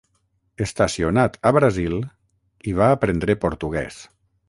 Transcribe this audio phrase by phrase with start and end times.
[0.65, 1.99] Estacionat a Brasil,
[2.67, 4.05] hi va aprendre portuguès.